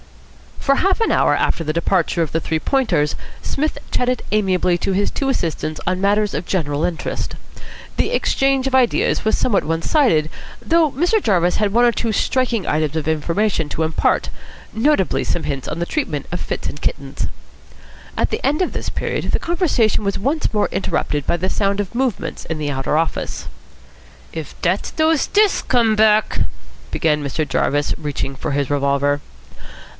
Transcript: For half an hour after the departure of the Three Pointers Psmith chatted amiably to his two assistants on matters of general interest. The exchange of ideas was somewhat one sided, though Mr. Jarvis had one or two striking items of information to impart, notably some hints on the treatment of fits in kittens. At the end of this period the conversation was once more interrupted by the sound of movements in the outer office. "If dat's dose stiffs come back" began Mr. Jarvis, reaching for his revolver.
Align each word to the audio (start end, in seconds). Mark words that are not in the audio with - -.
For 0.57 0.75
half 0.75 0.99
an 1.01 1.11
hour 1.11 1.35
after 1.35 1.63
the 1.63 1.73
departure 1.73 2.21
of 2.23 2.31
the 2.31 2.39
Three 2.39 2.57
Pointers 2.57 3.15
Psmith 3.43 3.77
chatted 3.91 4.23
amiably 4.31 4.77
to 4.79 4.93
his 4.93 5.11
two 5.11 5.29
assistants 5.29 5.79
on 5.85 6.01
matters 6.01 6.33
of 6.33 6.45
general 6.45 6.83
interest. 6.85 7.35
The 7.97 8.11
exchange 8.11 8.65
of 8.67 8.73
ideas 8.73 9.23
was 9.25 9.37
somewhat 9.37 9.63
one 9.63 9.81
sided, 9.83 10.29
though 10.59 10.91
Mr. 10.91 11.21
Jarvis 11.21 11.57
had 11.57 11.71
one 11.73 11.85
or 11.85 11.91
two 11.91 12.11
striking 12.11 12.65
items 12.65 12.95
of 12.95 13.07
information 13.07 13.69
to 13.69 13.83
impart, 13.83 14.29
notably 14.73 15.23
some 15.23 15.43
hints 15.43 15.67
on 15.67 15.77
the 15.79 15.85
treatment 15.85 16.25
of 16.31 16.39
fits 16.39 16.67
in 16.69 16.77
kittens. 16.77 17.27
At 18.17 18.29
the 18.31 18.43
end 18.45 18.61
of 18.63 18.71
this 18.71 18.89
period 18.89 19.31
the 19.31 19.39
conversation 19.39 20.03
was 20.03 20.17
once 20.17 20.51
more 20.53 20.69
interrupted 20.71 21.27
by 21.27 21.37
the 21.37 21.49
sound 21.49 21.79
of 21.79 21.93
movements 21.93 22.45
in 22.45 22.57
the 22.59 22.71
outer 22.71 22.97
office. 22.97 23.47
"If 24.31 24.59
dat's 24.61 24.89
dose 24.91 25.21
stiffs 25.21 25.61
come 25.61 25.95
back" 25.95 26.41
began 26.91 27.23
Mr. 27.23 27.47
Jarvis, 27.47 27.93
reaching 27.99 28.35
for 28.35 28.51
his 28.51 28.69
revolver. 28.69 29.21